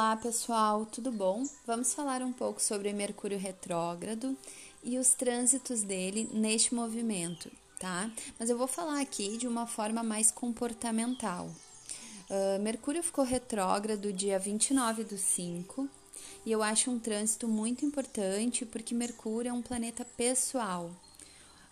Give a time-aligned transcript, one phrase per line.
[0.00, 1.44] Olá pessoal, tudo bom?
[1.66, 4.34] Vamos falar um pouco sobre Mercúrio retrógrado
[4.82, 8.10] e os trânsitos dele neste movimento, tá?
[8.38, 11.50] Mas eu vou falar aqui de uma forma mais comportamental.
[12.30, 15.86] Uh, Mercúrio ficou retrógrado dia 29 do 5
[16.46, 20.90] e eu acho um trânsito muito importante porque Mercúrio é um planeta pessoal,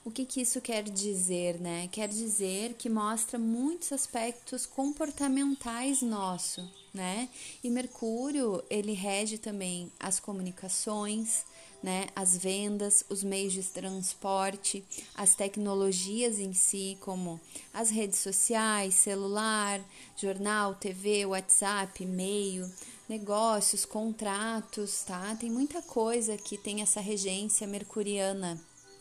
[0.04, 1.88] o que, que isso quer dizer, né?
[1.90, 6.60] Quer dizer que mostra muitos aspectos comportamentais nosso,
[6.92, 7.28] né?
[7.62, 11.44] E Mercúrio, ele rege também as comunicações,
[11.82, 12.06] né?
[12.14, 17.40] As vendas, os meios de transporte, as tecnologias em si, como
[17.72, 19.80] as redes sociais, celular,
[20.16, 22.70] jornal, TV, WhatsApp, e-mail,
[23.08, 25.36] negócios, contratos, tá?
[25.36, 28.60] Tem muita coisa que tem essa regência mercuriana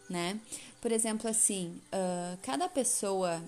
[0.09, 0.39] né?
[0.81, 3.43] Por exemplo, assim, uh, cada pessoa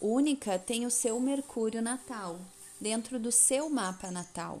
[0.00, 2.40] única tem o seu Mercúrio natal
[2.82, 4.60] dentro do seu mapa natal.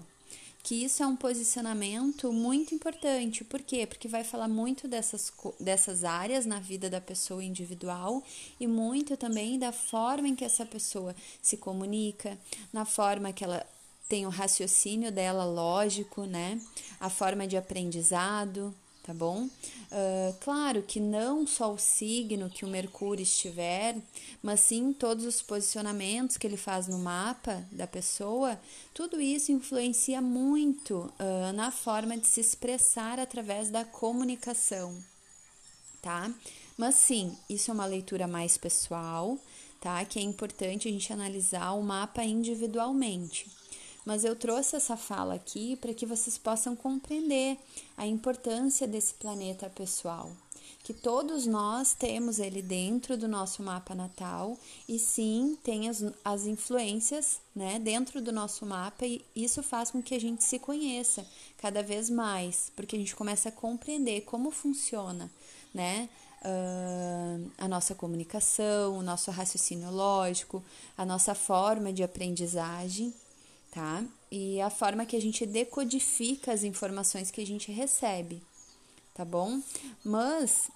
[0.62, 3.42] Que isso é um posicionamento muito importante.
[3.42, 3.84] Por quê?
[3.84, 8.22] Porque vai falar muito dessas, dessas áreas na vida da pessoa individual
[8.60, 12.38] e muito também da forma em que essa pessoa se comunica,
[12.72, 13.66] na forma que ela
[14.08, 16.60] tem o raciocínio dela lógico, né?
[17.00, 19.44] A forma de aprendizado, tá bom?
[19.46, 23.96] Uh, claro que não só o signo que o Mercúrio estiver,
[24.42, 28.58] mas sim todos os posicionamentos que ele faz no mapa da pessoa,
[28.94, 34.96] tudo isso influencia muito uh, na forma de se expressar através da comunicação,
[36.00, 36.32] tá?
[36.76, 39.36] Mas sim, isso é uma leitura mais pessoal,
[39.80, 40.04] tá?
[40.04, 43.61] Que é importante a gente analisar o mapa individualmente
[44.04, 47.56] mas eu trouxe essa fala aqui para que vocês possam compreender
[47.96, 50.30] a importância desse planeta pessoal,
[50.82, 56.46] que todos nós temos ele dentro do nosso mapa natal e sim tem as, as
[56.46, 61.24] influências né, dentro do nosso mapa e isso faz com que a gente se conheça
[61.58, 65.30] cada vez mais, porque a gente começa a compreender como funciona
[65.72, 66.08] né,
[66.42, 70.62] uh, a nossa comunicação, o nosso raciocínio lógico,
[70.98, 73.14] a nossa forma de aprendizagem
[73.72, 74.04] tá?
[74.30, 78.40] E a forma que a gente decodifica as informações que a gente recebe,
[79.14, 79.60] tá bom?
[80.04, 80.70] Mas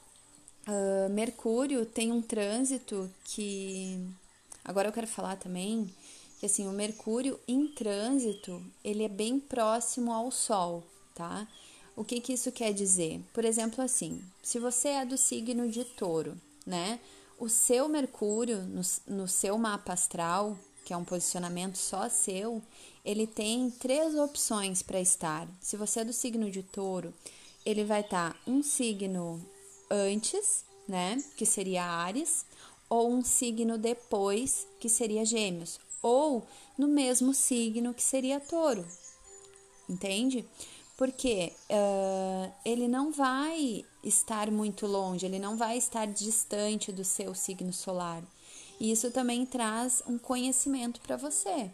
[0.67, 4.01] uh, Mercúrio tem um trânsito que.
[4.65, 5.89] Agora eu quero falar também
[6.41, 10.83] que assim, o Mercúrio em trânsito ele é bem próximo ao Sol,
[11.15, 11.47] tá?
[11.95, 13.23] O que, que isso quer dizer?
[13.33, 16.37] Por exemplo, assim, se você é do signo de touro,
[16.67, 17.01] né?
[17.39, 22.63] O seu Mercúrio no, no seu mapa astral, que é um posicionamento só seu,
[23.05, 25.49] ele tem três opções para estar.
[25.61, 27.13] Se você é do signo de touro,
[27.65, 29.45] ele vai estar tá um signo
[29.91, 31.21] antes, né?
[31.37, 32.47] Que seria Ares,
[32.89, 36.47] ou um signo depois, que seria Gêmeos, ou
[36.79, 38.87] no mesmo signo, que seria Touro.
[39.89, 40.45] Entende?
[40.97, 47.35] Porque uh, ele não vai estar muito longe, ele não vai estar distante do seu
[47.35, 48.23] signo solar.
[48.79, 51.71] E isso também traz um conhecimento para você,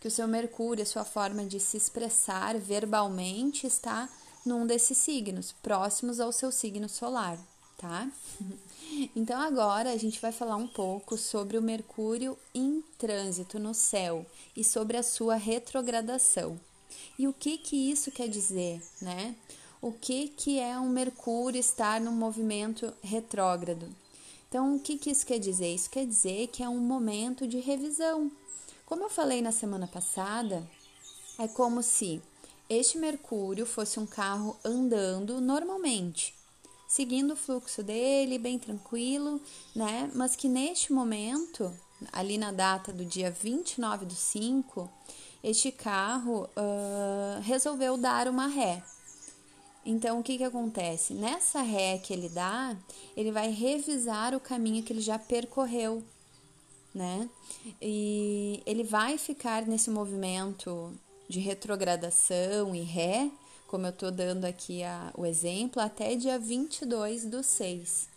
[0.00, 4.08] que o seu Mercúrio, a sua forma de se expressar verbalmente está
[4.44, 7.38] num desses signos, próximos ao seu signo solar,
[7.76, 8.10] tá?
[9.14, 14.26] Então agora a gente vai falar um pouco sobre o Mercúrio em trânsito no céu
[14.56, 16.58] e sobre a sua retrogradação.
[17.16, 19.36] E o que que isso quer dizer, né?
[19.80, 23.88] O que que é um Mercúrio estar num movimento retrógrado?
[24.50, 25.72] Então, o que, que isso quer dizer?
[25.72, 28.28] Isso quer dizer que é um momento de revisão.
[28.84, 30.68] Como eu falei na semana passada,
[31.38, 32.20] é como se
[32.68, 36.34] este Mercúrio fosse um carro andando normalmente,
[36.88, 39.40] seguindo o fluxo dele, bem tranquilo,
[39.72, 40.10] né?
[40.16, 41.72] Mas que neste momento,
[42.12, 44.90] ali na data do dia 29 do 5,
[45.44, 48.82] este carro uh, resolveu dar uma ré.
[49.84, 51.14] Então, o que, que acontece?
[51.14, 52.76] Nessa ré que ele dá,
[53.16, 56.02] ele vai revisar o caminho que ele já percorreu,
[56.94, 57.28] né?
[57.80, 60.92] E ele vai ficar nesse movimento
[61.28, 63.30] de retrogradação e ré,
[63.66, 68.10] como eu tô dando aqui a, o exemplo, até dia 22 do 6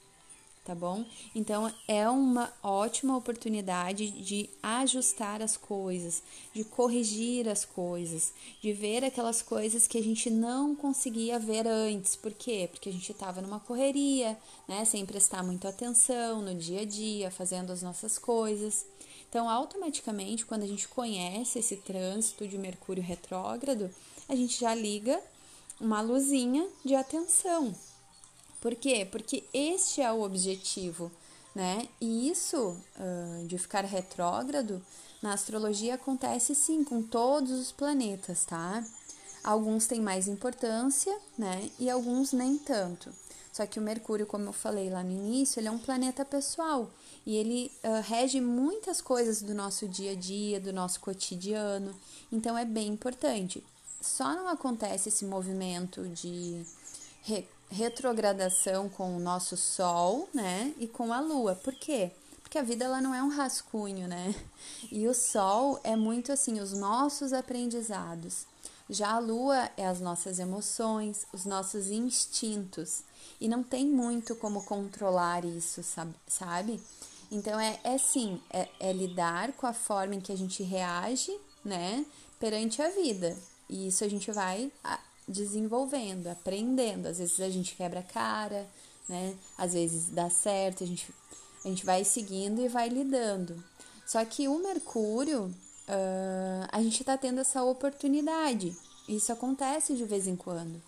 [0.64, 1.04] tá bom?
[1.36, 6.24] Então é uma ótima oportunidade de ajustar as coisas,
[6.54, 12.16] de corrigir as coisas, de ver aquelas coisas que a gente não conseguia ver antes.
[12.16, 12.70] Por quê?
[12.72, 14.38] Porque a gente estava numa correria,
[14.68, 14.86] né?
[14.86, 18.86] Sem prestar muita atenção no dia a dia, fazendo as nossas coisas.
[19.30, 23.90] Então, automaticamente, quando a gente conhece esse trânsito de Mercúrio retrógrado,
[24.30, 25.20] a gente já liga
[25.82, 27.76] uma luzinha de atenção,
[28.64, 29.06] por quê?
[29.12, 31.12] Porque este é o objetivo,
[31.54, 31.86] né?
[32.00, 32.58] E isso
[32.98, 34.82] uh, de ficar retrógrado
[35.22, 38.82] na astrologia acontece sim com todos os planetas, tá?
[39.44, 41.70] Alguns têm mais importância, né?
[41.78, 43.12] E alguns nem tanto.
[43.52, 46.90] Só que o Mercúrio, como eu falei lá no início, ele é um planeta pessoal
[47.26, 51.94] e ele uh, rege muitas coisas do nosso dia a dia, do nosso cotidiano.
[52.32, 53.62] Então é bem importante.
[54.00, 56.66] Só não acontece esse movimento de
[57.24, 60.74] re retrogradação com o nosso Sol, né?
[60.78, 61.56] E com a Lua.
[61.56, 62.12] Por quê?
[62.42, 64.34] Porque a vida ela não é um rascunho, né?
[64.92, 68.46] E o Sol é muito assim, os nossos aprendizados.
[68.90, 73.04] Já a Lua é as nossas emoções, os nossos instintos.
[73.42, 75.82] E não tem muito como controlar isso,
[76.28, 76.80] sabe?
[77.32, 81.36] Então é, é sim, é, é lidar com a forma em que a gente reage,
[81.66, 82.06] né,
[82.40, 83.36] perante a vida.
[83.68, 84.72] E isso a gente vai
[85.28, 87.08] desenvolvendo, aprendendo.
[87.08, 88.68] Às vezes a gente quebra a cara,
[89.08, 89.36] né?
[89.58, 91.14] Às vezes dá certo, a gente,
[91.64, 93.64] a gente vai seguindo e vai lidando.
[94.06, 98.76] Só que o Mercúrio, uh, a gente está tendo essa oportunidade.
[99.08, 100.82] Isso acontece de vez em quando.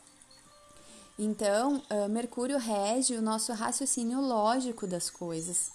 [1.17, 5.71] Então, uh, Mercúrio rege o nosso raciocínio lógico das coisas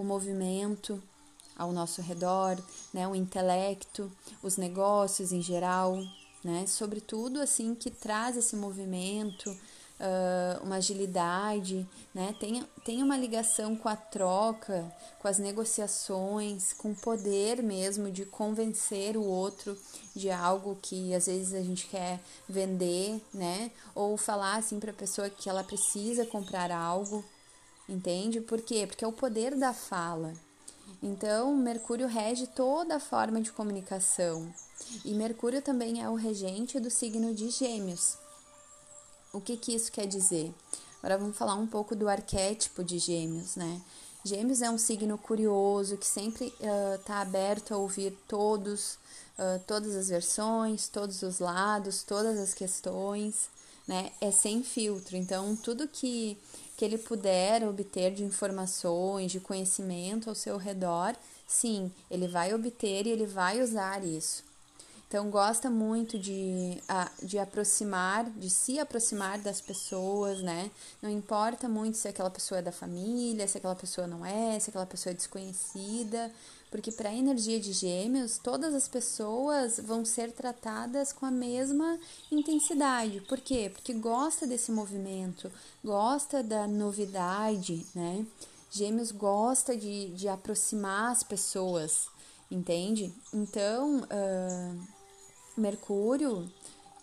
[0.00, 1.02] o movimento
[1.56, 2.58] ao nosso redor,
[2.92, 4.10] né, o intelecto,
[4.42, 6.02] os negócios em geral,
[6.42, 13.76] né, sobretudo assim que traz esse movimento, uh, uma agilidade, né, tem, tem uma ligação
[13.76, 19.76] com a troca, com as negociações, com o poder mesmo de convencer o outro
[20.14, 24.94] de algo que às vezes a gente quer vender, né, ou falar assim para a
[24.94, 27.24] pessoa que ela precisa comprar algo,
[27.90, 28.40] Entende?
[28.40, 28.86] Por quê?
[28.86, 30.32] Porque é o poder da fala.
[31.02, 34.52] Então, Mercúrio rege toda a forma de comunicação.
[35.04, 38.18] E Mercúrio também é o regente do signo de Gêmeos.
[39.32, 40.52] O que, que isso quer dizer?
[40.98, 43.80] Agora vamos falar um pouco do arquétipo de Gêmeos, né?
[44.22, 46.52] Gêmeos é um signo curioso que sempre
[47.00, 48.98] está uh, aberto a ouvir todos,
[49.38, 53.48] uh, todas as versões, todos os lados, todas as questões,
[53.88, 54.12] né?
[54.20, 55.16] É sem filtro.
[55.16, 56.36] Então, tudo que
[56.80, 61.14] que ele puder obter de informações, de conhecimento ao seu redor,
[61.46, 64.42] sim, ele vai obter e ele vai usar isso.
[65.06, 66.80] Então, gosta muito de,
[67.22, 70.70] de aproximar, de se aproximar das pessoas, né?
[71.02, 74.70] Não importa muito se aquela pessoa é da família, se aquela pessoa não é, se
[74.70, 76.32] aquela pessoa é desconhecida,
[76.70, 81.98] porque para a energia de Gêmeos, todas as pessoas vão ser tratadas com a mesma
[82.30, 83.20] intensidade.
[83.22, 83.70] Por quê?
[83.72, 85.50] Porque gosta desse movimento,
[85.84, 88.24] gosta da novidade, né?
[88.70, 92.06] Gêmeos gosta de, de aproximar as pessoas,
[92.48, 93.12] entende?
[93.34, 94.80] Então, uh,
[95.56, 96.48] Mercúrio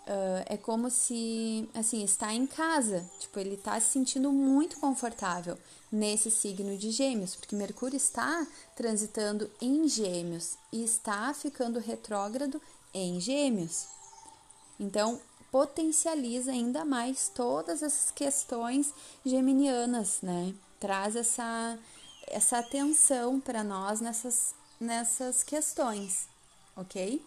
[0.08, 3.04] Uh, é como se, assim, está em casa.
[3.20, 5.58] Tipo, ele está se sentindo muito confortável
[5.92, 8.46] nesse signo de Gêmeos, porque Mercúrio está
[8.76, 12.62] transitando em Gêmeos e está ficando retrógrado
[12.94, 13.88] em Gêmeos.
[14.80, 15.20] Então,
[15.52, 18.94] potencializa ainda mais todas essas questões
[19.26, 20.54] geminianas, né?
[20.80, 21.80] Traz essa,
[22.28, 26.28] essa atenção para nós nessas, nessas questões,
[26.76, 27.26] ok?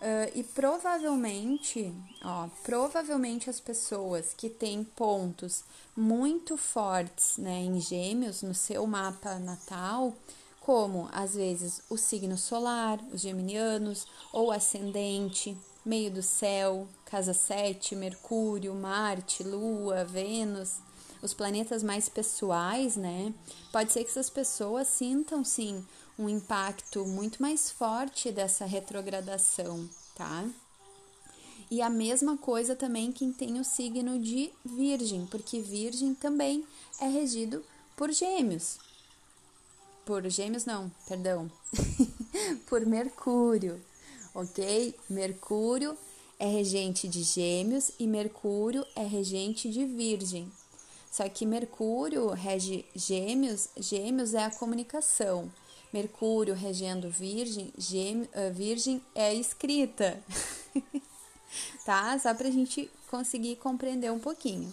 [0.00, 1.92] Uh, e provavelmente,
[2.24, 5.62] ó, provavelmente as pessoas que têm pontos
[5.94, 10.14] muito fortes né, em gêmeos no seu mapa natal,
[10.58, 17.94] como às vezes o signo solar, os geminianos, ou ascendente, meio do céu, casa 7,
[17.94, 20.78] Mercúrio, Marte, Lua, Vênus,
[21.20, 23.34] os planetas mais pessoais, né?
[23.70, 25.84] Pode ser que essas pessoas sintam sim
[26.20, 30.46] um impacto muito mais forte dessa retrogradação, tá?
[31.70, 36.64] E a mesma coisa também quem tem o signo de Virgem, porque Virgem também
[37.00, 37.64] é regido
[37.96, 38.76] por Gêmeos.
[40.04, 41.50] Por Gêmeos, não, perdão.
[42.68, 43.80] por Mercúrio,
[44.34, 44.94] ok?
[45.08, 45.96] Mercúrio
[46.38, 50.52] é regente de Gêmeos e Mercúrio é regente de Virgem.
[51.10, 55.50] Só que Mercúrio rege Gêmeos, Gêmeos é a comunicação.
[55.92, 60.22] Mercúrio regendo Virgem, gêmeo, uh, Virgem é escrita.
[61.84, 62.18] tá?
[62.18, 64.72] Só para a gente conseguir compreender um pouquinho.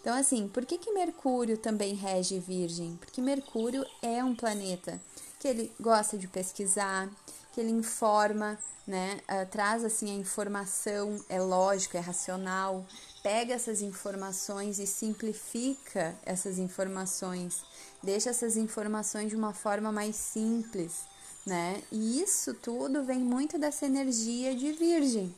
[0.00, 2.96] Então, assim, por que, que Mercúrio também rege Virgem?
[2.96, 5.00] Porque Mercúrio é um planeta
[5.38, 7.08] que ele gosta de pesquisar,
[7.52, 9.20] que ele informa, né?
[9.28, 12.84] Uh, traz assim a informação, é lógico, é racional,
[13.22, 17.62] pega essas informações e simplifica essas informações
[18.02, 21.04] deixa essas informações de uma forma mais simples,
[21.46, 21.82] né?
[21.90, 25.34] E isso tudo vem muito dessa energia de Virgem.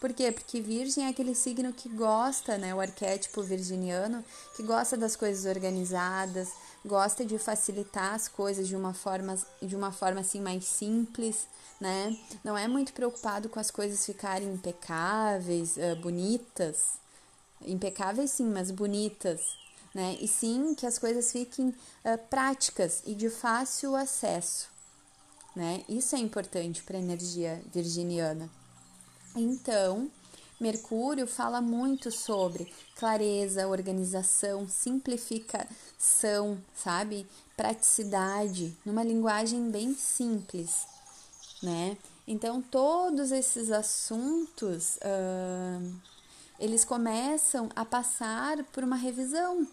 [0.00, 0.32] Por quê?
[0.32, 2.74] Porque Virgem é aquele signo que gosta, né?
[2.74, 4.24] O arquétipo virginiano,
[4.56, 6.48] que gosta das coisas organizadas,
[6.84, 11.46] gosta de facilitar as coisas de uma forma, de uma forma assim mais simples,
[11.78, 12.16] né?
[12.42, 16.98] Não é muito preocupado com as coisas ficarem impecáveis, uh, bonitas.
[17.66, 19.40] Impecáveis sim, mas bonitas,
[19.94, 20.16] né?
[20.20, 24.68] E sim que as coisas fiquem uh, práticas e de fácil acesso,
[25.54, 25.84] né?
[25.88, 28.48] Isso é importante para a energia virginiana.
[29.36, 30.10] Então,
[30.60, 37.26] Mercúrio fala muito sobre clareza, organização, simplificação, sabe?
[37.56, 40.86] Praticidade, numa linguagem bem simples,
[41.62, 41.96] né?
[42.28, 46.00] Então, todos esses assuntos, uh,
[46.60, 49.66] eles começam a passar por uma revisão.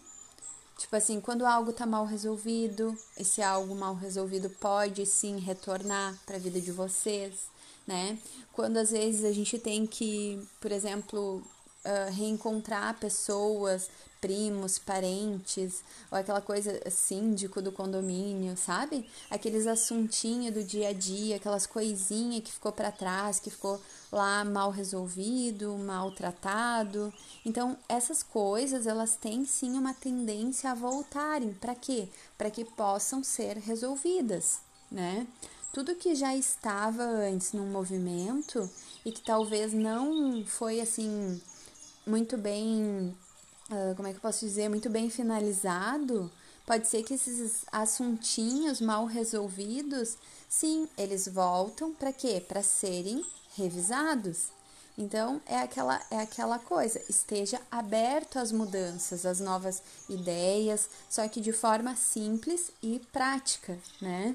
[0.76, 6.36] Tipo assim, quando algo está mal resolvido, esse algo mal resolvido pode sim retornar para
[6.36, 7.48] a vida de vocês
[7.88, 8.18] né?
[8.52, 11.42] Quando às vezes a gente tem que, por exemplo,
[11.88, 13.88] uh, reencontrar pessoas,
[14.20, 19.08] primos, parentes, ou aquela coisa síndico do condomínio, sabe?
[19.30, 23.80] Aqueles assuntinhos do dia a dia, aquelas coisinhas que ficou para trás, que ficou
[24.10, 27.12] lá mal resolvido, maltratado.
[27.44, 31.54] Então, essas coisas, elas têm sim uma tendência a voltarem.
[31.54, 32.08] Para quê?
[32.36, 35.26] Para que possam ser resolvidas, né?
[35.70, 38.68] tudo que já estava antes num movimento
[39.04, 41.40] e que talvez não foi assim
[42.08, 43.16] muito bem,
[43.70, 46.30] uh, como é que eu posso dizer, muito bem finalizado,
[46.66, 50.16] pode ser que esses assuntinhos mal resolvidos,
[50.48, 52.42] sim, eles voltam para quê?
[52.46, 53.24] Para serem
[53.56, 54.48] revisados.
[54.96, 61.40] Então é aquela é aquela coisa, esteja aberto às mudanças, às novas ideias, só que
[61.40, 64.34] de forma simples e prática, né?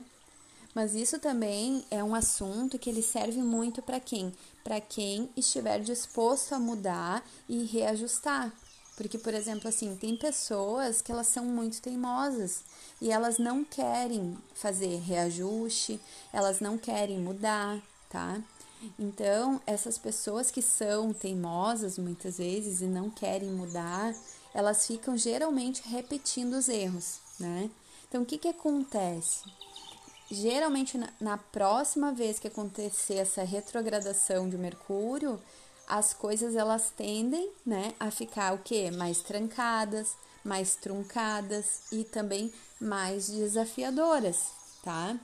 [0.74, 4.34] Mas isso também é um assunto que ele serve muito para quem?
[4.64, 8.52] Para quem estiver disposto a mudar e reajustar.
[8.96, 12.64] Porque, por exemplo, assim, tem pessoas que elas são muito teimosas
[13.02, 16.00] e elas não querem fazer reajuste,
[16.32, 18.40] elas não querem mudar, tá?
[19.00, 24.14] Então, essas pessoas que são teimosas muitas vezes e não querem mudar,
[24.54, 27.72] elas ficam geralmente repetindo os erros, né?
[28.08, 29.44] Então, o que que acontece?
[30.30, 35.40] Geralmente na, na próxima vez que acontecer essa retrogradação de Mercúrio,
[35.88, 38.90] as coisas elas tendem, né, a ficar o quê?
[38.92, 44.48] Mais trancadas, mais truncadas e também mais desafiadoras,
[44.84, 45.18] tá?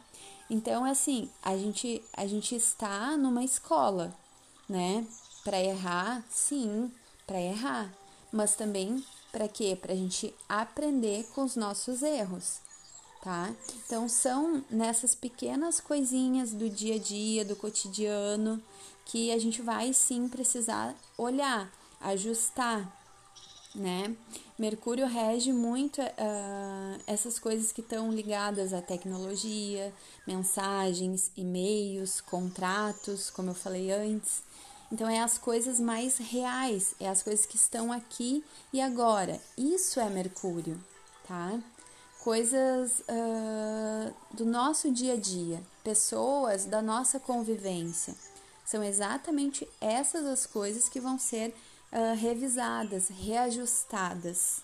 [0.49, 4.13] Então, assim, a gente a gente está numa escola,
[4.67, 5.05] né?
[5.43, 6.91] Para errar, sim,
[7.25, 7.93] para errar,
[8.31, 9.77] mas também para quê?
[9.79, 12.68] Para a gente aprender com os nossos erros
[13.21, 13.53] tá?
[13.85, 18.61] Então são nessas pequenas coisinhas do dia a dia, do cotidiano,
[19.05, 22.95] que a gente vai sim precisar olhar, ajustar,
[23.73, 24.15] né?
[24.57, 29.93] Mercúrio rege muito uh, essas coisas que estão ligadas à tecnologia,
[30.27, 34.43] mensagens, e-mails, contratos, como eu falei antes.
[34.91, 39.39] Então, é as coisas mais reais, é as coisas que estão aqui e agora.
[39.57, 40.77] Isso é Mercúrio,
[41.27, 41.59] tá?
[42.29, 48.13] Coisas uh, do nosso dia a dia, pessoas da nossa convivência.
[48.63, 51.55] São exatamente essas as coisas que vão ser
[51.91, 54.61] uh, revisadas, reajustadas.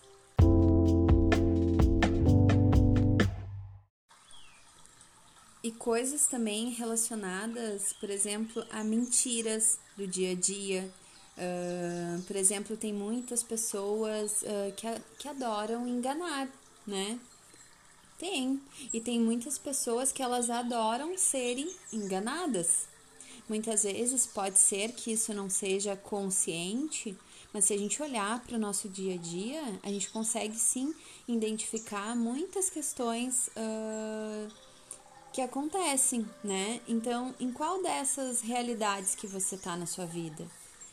[5.63, 10.87] E coisas também relacionadas, por exemplo, a mentiras do dia a dia.
[11.35, 14.43] Uh, por exemplo, tem muitas pessoas
[14.77, 16.47] que, que adoram enganar,
[16.85, 17.19] né?
[18.17, 18.61] Tem.
[18.93, 22.87] E tem muitas pessoas que elas adoram serem enganadas.
[23.47, 27.15] Muitas vezes pode ser que isso não seja consciente,
[27.53, 30.93] mas se a gente olhar para o nosso dia a dia, a gente consegue sim
[31.27, 34.51] identificar muitas questões uh,
[35.31, 36.81] que acontecem, né?
[36.87, 40.47] Então, em qual dessas realidades que você está na sua vida?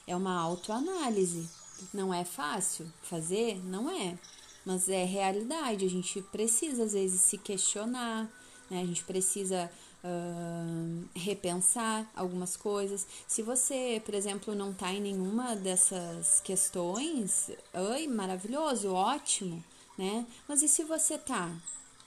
[0.06, 1.48] É uma autoanálise.
[1.92, 3.64] Não é fácil fazer?
[3.64, 4.18] Não é
[4.64, 5.84] mas é realidade.
[5.84, 8.30] A gente precisa, às vezes, se questionar,
[8.70, 8.80] né?
[8.82, 9.70] A gente precisa
[10.02, 13.06] uh, repensar algumas coisas.
[13.26, 19.62] Se você, por exemplo, não está em nenhuma dessas questões, oi, maravilhoso, ótimo,
[19.96, 20.26] né?
[20.48, 21.54] Mas e se você tá,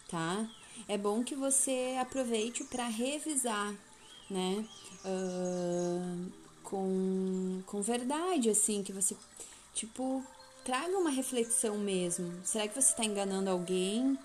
[0.10, 0.50] tá?
[0.88, 3.74] É bom que você aproveite para revisar,
[4.30, 4.66] né?
[5.06, 6.32] Uh,
[6.64, 9.16] com, com verdade, assim, que você,
[9.74, 10.24] tipo,
[10.66, 12.34] traga uma reflexão mesmo.
[12.44, 14.18] Será que você está enganando alguém?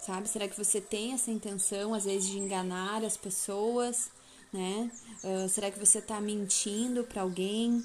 [0.00, 0.28] Sabe?
[0.28, 4.10] Será que você tem essa intenção, às vezes, de enganar as pessoas?
[4.52, 4.90] Né?
[5.22, 7.82] Uh, será que você está mentindo para alguém?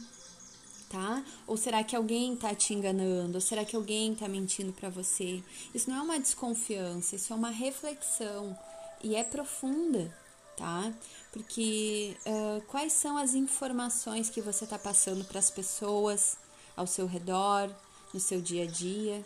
[0.89, 1.23] tá?
[1.47, 3.35] Ou será que alguém tá te enganando?
[3.35, 5.41] Ou será que alguém tá mentindo para você?
[5.73, 8.57] Isso não é uma desconfiança, isso é uma reflexão
[9.01, 10.13] e é profunda,
[10.57, 10.91] tá?
[11.31, 16.35] Porque uh, quais são as informações que você tá passando para as pessoas
[16.75, 17.73] ao seu redor,
[18.13, 19.23] no seu dia a dia,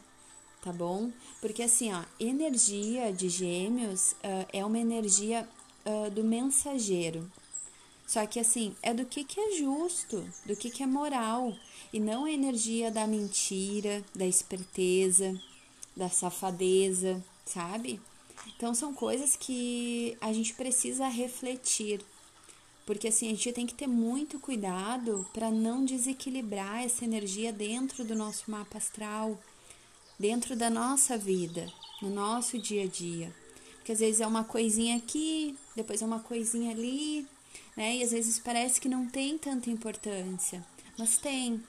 [0.61, 1.11] tá bom?
[1.41, 5.47] Porque assim, ó, energia de Gêmeos uh, é uma energia
[5.85, 7.29] uh, do mensageiro.
[8.07, 11.55] Só que assim, é do que, que é justo, do que, que é moral,
[11.91, 15.39] e não a energia da mentira, da esperteza,
[15.95, 17.99] da safadeza, sabe?
[18.55, 22.01] Então são coisas que a gente precisa refletir.
[22.85, 28.03] Porque assim, a gente tem que ter muito cuidado para não desequilibrar essa energia dentro
[28.03, 29.39] do nosso mapa astral,
[30.19, 33.33] dentro da nossa vida, no nosso dia a dia.
[33.77, 37.27] Porque às vezes é uma coisinha aqui, depois é uma coisinha ali,
[37.75, 37.97] né?
[37.97, 40.65] E às vezes parece que não tem tanta importância,
[40.97, 41.63] mas tem.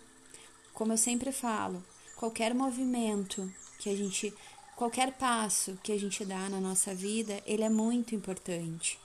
[0.75, 1.83] Como eu sempre falo,
[2.15, 4.33] qualquer movimento que a gente,
[4.77, 8.99] qualquer passo que a gente dá na nossa vida, ele é muito importante,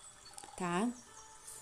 [0.58, 0.90] tá?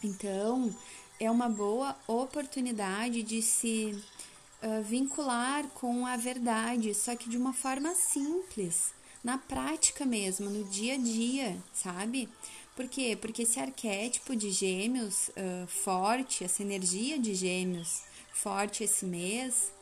[0.03, 0.74] Então,
[1.20, 4.01] é uma boa oportunidade de se
[4.63, 10.63] uh, vincular com a verdade, só que de uma forma simples, na prática mesmo, no
[10.63, 12.29] dia a dia, sabe?
[12.75, 13.18] Por quê?
[13.20, 19.74] Porque esse arquétipo de gêmeos uh, forte, essa energia de gêmeos forte esse mês,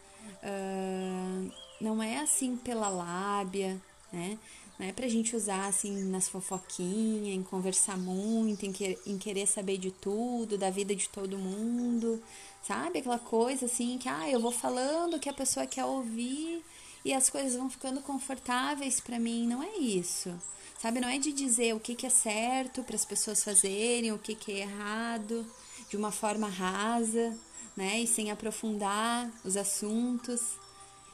[0.42, 3.80] uh, não é assim pela lábia,
[4.12, 4.40] né?
[4.78, 9.48] Não é pra gente usar assim nas fofoquinhas, em conversar muito, em, que, em querer
[9.48, 12.22] saber de tudo, da vida de todo mundo,
[12.62, 13.00] sabe?
[13.00, 16.64] Aquela coisa assim que, ah, eu vou falando que a pessoa quer ouvir
[17.04, 19.48] e as coisas vão ficando confortáveis para mim.
[19.48, 20.32] Não é isso.
[20.78, 24.20] Sabe, não é de dizer o que, que é certo para as pessoas fazerem, o
[24.20, 25.44] que, que é errado,
[25.90, 27.36] de uma forma rasa,
[27.76, 28.00] né?
[28.00, 30.56] E sem aprofundar os assuntos.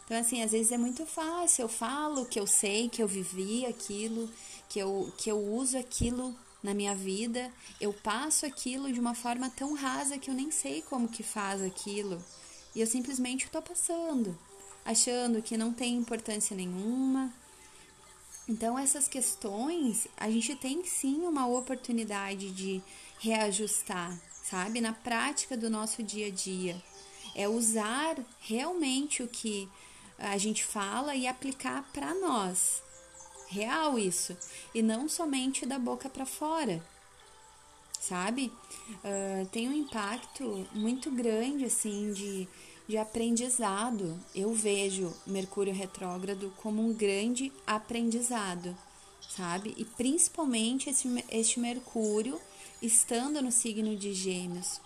[0.06, 1.64] Então, assim, às vezes é muito fácil.
[1.64, 4.30] Eu falo que eu sei, que eu vivi aquilo,
[4.70, 9.50] que eu, que eu uso aquilo na minha vida, eu passo aquilo de uma forma
[9.50, 12.24] tão rasa que eu nem sei como que faz aquilo.
[12.74, 14.38] E eu simplesmente estou passando,
[14.86, 17.32] achando que não tem importância nenhuma,
[18.48, 22.82] então, essas questões, a gente tem sim uma oportunidade de
[23.20, 24.82] reajustar, sabe?
[24.82, 26.82] Na prática do nosso dia a dia.
[27.34, 29.70] É usar realmente o que
[30.18, 32.82] a gente fala e aplicar para nós.
[33.48, 34.36] Real isso.
[34.74, 36.84] E não somente da boca para fora,
[38.00, 38.52] sabe?
[38.90, 42.48] Uh, tem um impacto muito grande, assim, de
[42.88, 44.20] de aprendizado.
[44.36, 48.76] Eu vejo Mercúrio retrógrado como um grande aprendizado,
[49.30, 49.74] sabe?
[49.78, 52.40] E principalmente esse, este Mercúrio
[52.82, 54.82] estando no signo de Gêmeos.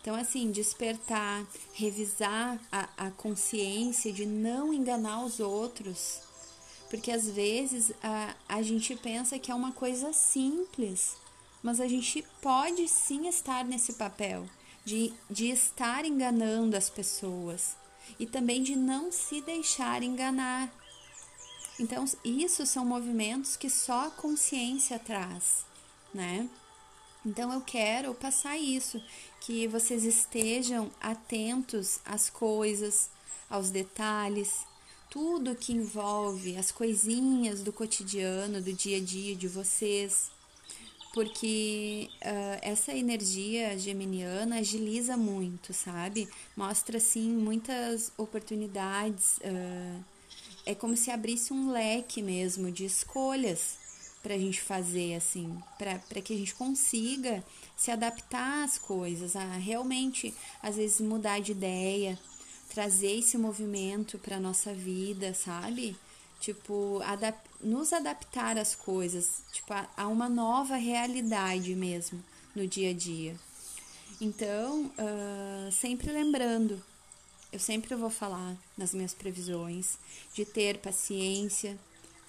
[0.00, 6.20] Então, assim, despertar, revisar a, a consciência de não enganar os outros.
[6.88, 11.16] Porque às vezes a, a gente pensa que é uma coisa simples,
[11.62, 14.48] mas a gente pode sim estar nesse papel
[14.84, 17.76] de, de estar enganando as pessoas
[18.18, 20.68] e também de não se deixar enganar.
[21.78, 25.64] Então, isso são movimentos que só a consciência traz,
[26.12, 26.48] né?
[27.24, 29.02] Então, eu quero passar isso,
[29.40, 33.10] que vocês estejam atentos às coisas,
[33.48, 34.66] aos detalhes,
[35.10, 40.30] tudo que envolve as coisinhas do cotidiano, do dia a dia de vocês
[41.12, 46.28] porque uh, essa energia geminiana agiliza muito, sabe?
[46.56, 49.38] Mostra assim muitas oportunidades.
[49.38, 50.04] Uh,
[50.64, 53.78] é como se abrisse um leque mesmo de escolhas
[54.22, 57.42] para a gente fazer, assim, para que a gente consiga
[57.80, 62.18] se adaptar às coisas, a realmente, às vezes, mudar de ideia,
[62.68, 65.96] trazer esse movimento para nossa vida, sabe?
[66.38, 72.22] Tipo, adap nos adaptar às coisas, tipo, a, a, uma nova realidade mesmo
[72.54, 73.34] no dia a dia.
[74.20, 76.82] Então, uh, sempre lembrando,
[77.50, 79.96] eu sempre vou falar nas minhas previsões
[80.34, 81.78] de ter paciência.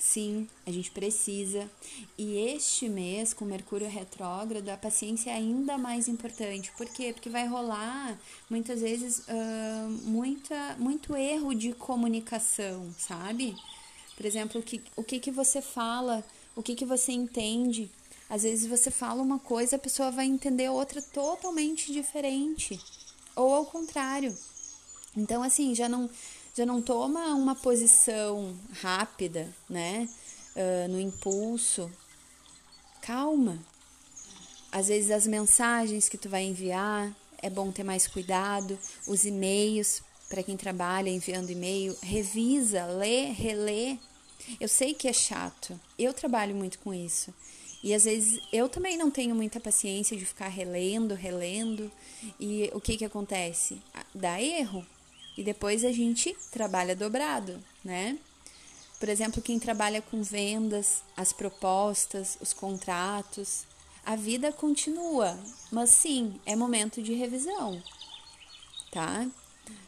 [0.01, 1.69] Sim, a gente precisa.
[2.17, 6.71] E este mês, com Mercúrio retrógrado, a paciência é ainda mais importante.
[6.75, 7.13] Por quê?
[7.13, 13.55] Porque vai rolar, muitas vezes, uh, muita, muito erro de comunicação, sabe?
[14.17, 17.87] Por exemplo, o que, o que, que você fala, o que, que você entende.
[18.27, 22.81] Às vezes você fala uma coisa, a pessoa vai entender outra totalmente diferente.
[23.35, 24.35] Ou ao contrário.
[25.15, 26.09] Então, assim, já não,
[26.55, 30.07] já não toma uma posição rápida, né?
[30.55, 31.91] Uh, no impulso.
[33.01, 33.59] Calma.
[34.71, 38.77] Às vezes as mensagens que tu vai enviar, é bom ter mais cuidado.
[39.07, 43.97] Os e-mails, para quem trabalha enviando e-mail, revisa, lê, relê.
[44.59, 45.79] Eu sei que é chato.
[45.97, 47.33] Eu trabalho muito com isso.
[47.83, 51.91] E às vezes eu também não tenho muita paciência de ficar relendo, relendo.
[52.39, 53.81] E o que que acontece?
[54.13, 54.85] Dá erro.
[55.37, 58.17] E depois a gente trabalha dobrado, né?
[58.99, 63.63] Por exemplo, quem trabalha com vendas, as propostas, os contratos,
[64.05, 65.37] a vida continua,
[65.71, 67.81] mas sim, é momento de revisão,
[68.91, 69.27] tá?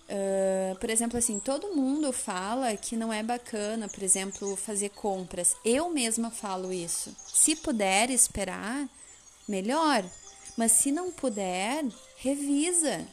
[0.03, 5.55] Uh, por exemplo, assim, todo mundo fala que não é bacana, por exemplo, fazer compras.
[5.63, 7.15] Eu mesma falo isso.
[7.25, 8.87] Se puder esperar,
[9.47, 10.03] melhor.
[10.57, 11.85] Mas se não puder,
[12.17, 13.07] revisa,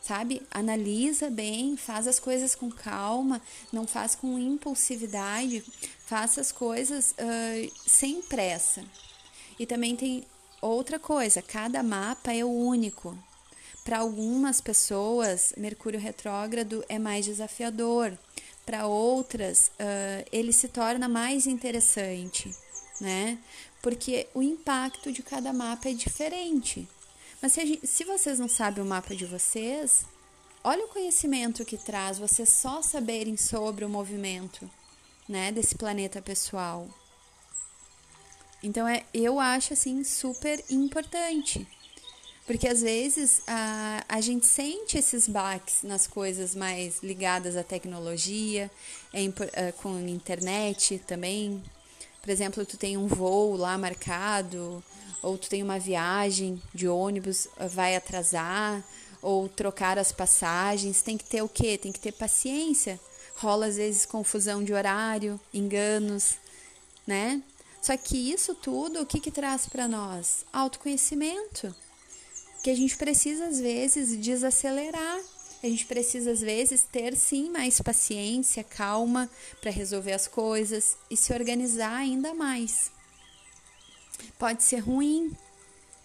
[0.00, 0.42] sabe?
[0.50, 3.40] Analisa bem, faz as coisas com calma,
[3.72, 5.62] não faz com impulsividade,
[6.06, 8.82] faça as coisas uh, sem pressa.
[9.58, 10.24] E também tem
[10.60, 13.16] outra coisa: cada mapa é único.
[13.84, 18.16] Para algumas pessoas, Mercúrio retrógrado é mais desafiador.
[18.64, 22.54] Para outras, uh, ele se torna mais interessante,
[23.00, 23.38] né?
[23.82, 26.86] Porque o impacto de cada mapa é diferente.
[27.40, 30.04] Mas se, gente, se vocês não sabem o mapa de vocês,
[30.62, 34.70] olha o conhecimento que traz vocês só saberem sobre o movimento,
[35.28, 36.88] né, desse planeta pessoal.
[38.62, 41.66] Então é, eu acho assim super importante.
[42.46, 48.70] Porque às vezes a, a gente sente esses baques nas coisas mais ligadas à tecnologia,
[49.12, 49.22] é,
[49.52, 51.62] é, com internet também.
[52.20, 54.82] Por exemplo, tu tem um voo lá marcado,
[55.22, 58.82] ou tu tem uma viagem de ônibus, eh, vai atrasar,
[59.22, 61.76] ou trocar as passagens, tem que ter o quê?
[61.76, 62.98] Tem que ter paciência.
[63.36, 66.36] Rola às vezes confusão de horário, enganos,
[67.06, 67.42] né?
[67.82, 70.44] Só que isso tudo, o que que traz para nós?
[70.52, 71.74] Autoconhecimento.
[72.62, 75.20] Que a gente precisa às vezes desacelerar.
[75.62, 79.28] A gente precisa às vezes ter sim mais paciência, calma
[79.60, 82.90] para resolver as coisas e se organizar ainda mais
[84.38, 85.36] pode ser ruim.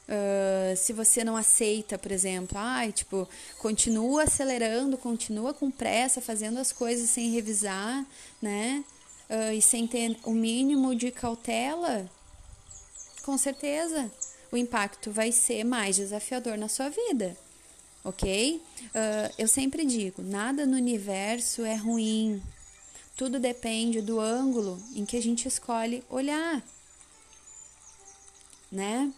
[0.07, 6.59] Uh, se você não aceita, por exemplo, ai, tipo, continua acelerando, continua com pressa, fazendo
[6.59, 8.05] as coisas sem revisar,
[8.39, 8.83] né?
[9.27, 12.07] Uh, e sem ter o mínimo de cautela,
[13.23, 14.11] com certeza
[14.51, 17.35] o impacto vai ser mais desafiador na sua vida,
[18.03, 18.61] ok?
[18.83, 22.39] Uh, eu sempre digo: nada no universo é ruim,
[23.17, 26.63] tudo depende do ângulo em que a gente escolhe olhar
[28.75, 29.11] né?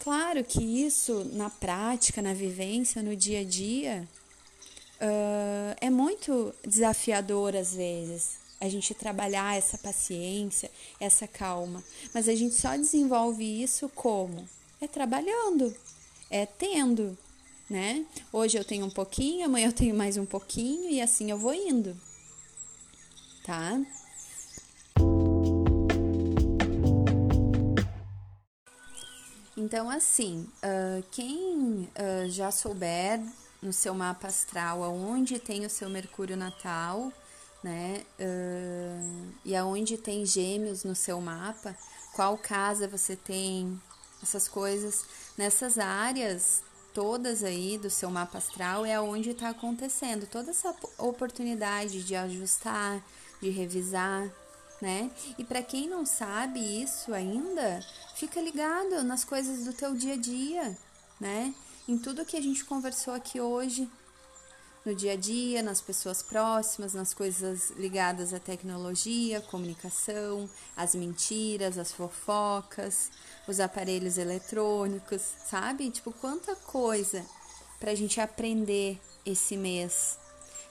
[0.00, 4.08] Claro que isso na prática, na vivência, no dia a dia,
[5.00, 11.84] uh, é muito desafiador às vezes a gente trabalhar essa paciência, essa calma.
[12.14, 14.48] Mas a gente só desenvolve isso como?
[14.80, 15.74] É trabalhando,
[16.30, 17.16] é tendo,
[17.68, 18.04] né?
[18.32, 21.52] Hoje eu tenho um pouquinho, amanhã eu tenho mais um pouquinho e assim eu vou
[21.52, 21.96] indo,
[23.44, 23.78] tá?
[29.56, 33.20] Então, assim, uh, quem uh, já souber
[33.62, 37.10] no seu mapa astral aonde tem o seu Mercúrio natal,
[37.62, 41.74] né, uh, e aonde tem gêmeos no seu mapa,
[42.14, 43.80] qual casa você tem,
[44.22, 45.04] essas coisas,
[45.38, 52.02] nessas áreas todas aí do seu mapa astral é aonde está acontecendo toda essa oportunidade
[52.02, 53.04] de ajustar,
[53.40, 54.30] de revisar,
[54.80, 55.10] né?
[55.38, 57.84] E para quem não sabe isso ainda,
[58.16, 60.76] fica ligado nas coisas do teu dia a dia,
[61.20, 61.54] né?
[61.86, 63.88] Em tudo que a gente conversou aqui hoje,
[64.86, 71.76] no dia a dia, nas pessoas próximas, nas coisas ligadas à tecnologia, comunicação, as mentiras,
[71.76, 73.10] as fofocas,
[73.46, 75.90] os aparelhos eletrônicos, sabe?
[75.90, 77.22] Tipo, quanta coisa
[77.78, 80.18] para a gente aprender esse mês,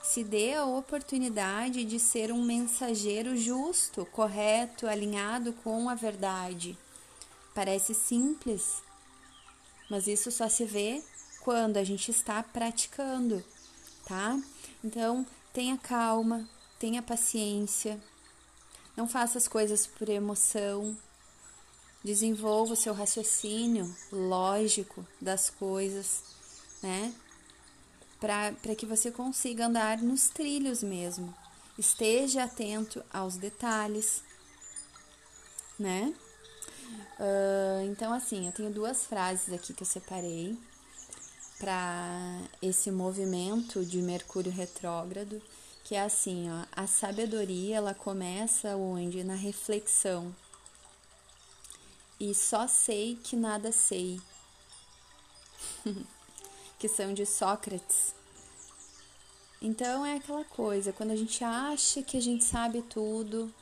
[0.02, 6.76] se dê a oportunidade de ser um mensageiro justo, correto, alinhado com a verdade.
[7.56, 8.82] Parece simples,
[9.88, 11.02] mas isso só se vê
[11.40, 13.42] quando a gente está praticando,
[14.04, 14.38] tá?
[14.84, 16.46] Então, tenha calma,
[16.78, 17.98] tenha paciência,
[18.94, 20.94] não faça as coisas por emoção,
[22.04, 26.24] desenvolva o seu raciocínio lógico das coisas,
[26.82, 27.14] né?
[28.20, 31.34] para que você consiga andar nos trilhos mesmo.
[31.78, 34.22] Esteja atento aos detalhes,
[35.78, 36.14] né?
[37.18, 40.56] Uh, então, assim, eu tenho duas frases aqui que eu separei
[41.58, 45.40] para esse movimento de Mercúrio retrógrado,
[45.84, 50.34] que é assim, ó, a sabedoria ela começa onde na reflexão.
[52.18, 54.20] E só sei que nada sei.
[56.78, 58.14] que são de Sócrates.
[59.60, 63.52] Então é aquela coisa, quando a gente acha que a gente sabe tudo,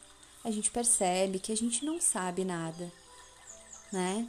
[0.42, 2.92] a gente percebe que a gente não sabe nada,
[3.94, 4.28] né?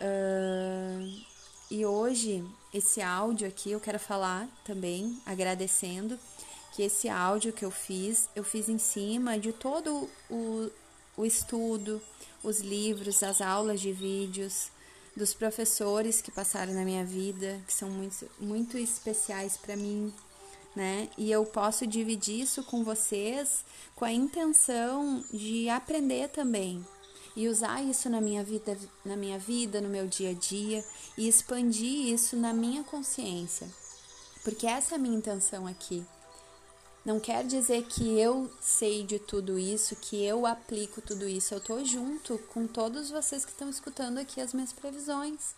[0.00, 1.24] Uh,
[1.70, 6.18] e hoje, esse áudio aqui, eu quero falar também, agradecendo,
[6.74, 10.70] que esse áudio que eu fiz, eu fiz em cima de todo o,
[11.16, 12.02] o estudo,
[12.42, 14.70] os livros, as aulas de vídeos,
[15.16, 20.12] dos professores que passaram na minha vida, que são muito, muito especiais para mim,
[20.74, 21.08] né?
[21.18, 23.64] E eu posso dividir isso com vocês
[23.96, 26.84] com a intenção de aprender também
[27.36, 30.84] e usar isso na minha vida, na minha vida, no meu dia a dia
[31.16, 33.68] e expandir isso na minha consciência.
[34.42, 36.04] Porque essa é a minha intenção aqui.
[37.04, 41.54] Não quer dizer que eu sei de tudo isso, que eu aplico tudo isso.
[41.54, 45.54] Eu tô junto com todos vocês que estão escutando aqui as minhas previsões.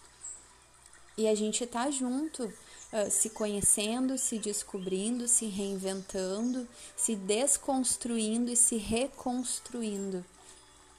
[1.17, 8.57] E a gente tá junto, uh, se conhecendo, se descobrindo, se reinventando, se desconstruindo e
[8.57, 10.25] se reconstruindo,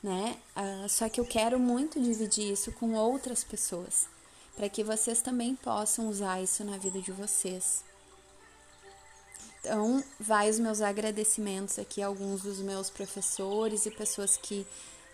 [0.01, 0.37] né?
[0.55, 4.07] Uh, só que eu quero muito dividir isso com outras pessoas,
[4.55, 7.83] para que vocês também possam usar isso na vida de vocês.
[9.59, 14.65] Então, vai os meus agradecimentos aqui a alguns dos meus professores e pessoas que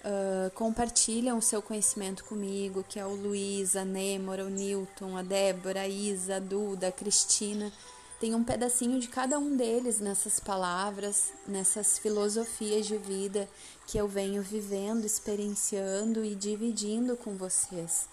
[0.05, 5.21] uh, compartilham o seu conhecimento comigo, que é o Luiz, a Nêmora, o Newton, a
[5.21, 7.73] Débora, a Isa, a Duda, a Cristina.
[8.19, 13.47] Tem um pedacinho de cada um deles nessas palavras, nessas filosofias de vida
[13.85, 18.09] que eu venho vivendo, experienciando e dividindo com vocês.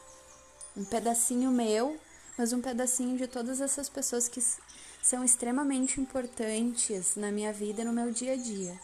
[0.77, 1.99] Um pedacinho meu,
[2.37, 4.43] mas um pedacinho de todas essas pessoas que
[5.03, 8.79] são extremamente importantes na minha vida e no meu dia a dia.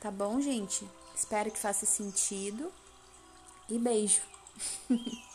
[0.00, 0.88] Tá bom, gente?
[1.16, 2.72] Espero que faça sentido
[3.68, 4.20] e beijo.